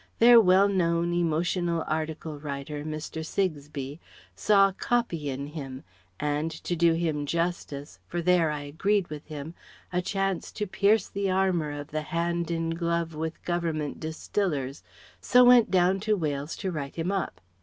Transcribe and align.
Their 0.17 0.41
well 0.41 0.67
known, 0.67 1.13
emotional 1.13 1.83
article 1.85 2.39
writer, 2.39 2.83
Mr. 2.83 3.23
Sigsbee, 3.23 3.99
saw 4.35 4.71
"copy" 4.71 5.29
in 5.29 5.45
him, 5.45 5.83
and 6.19 6.49
to 6.49 6.75
do 6.75 6.93
him 6.93 7.27
justice 7.27 7.99
(for 8.07 8.19
there 8.19 8.49
I 8.49 8.61
agreed 8.61 9.09
with 9.09 9.27
him) 9.27 9.53
a 9.93 10.01
chance 10.01 10.51
to 10.53 10.65
pierce 10.65 11.07
the 11.07 11.29
armour 11.29 11.73
of 11.79 11.89
the 11.91 12.01
hand 12.01 12.49
in 12.49 12.71
glove 12.71 13.13
with 13.13 13.45
Government 13.45 13.99
distillers, 13.99 14.81
so 15.19 15.43
went 15.43 15.69
down 15.69 15.99
to 15.99 16.17
Wales 16.17 16.55
to 16.55 16.71
write 16.71 16.95
him 16.95 17.11
up. 17.11 17.39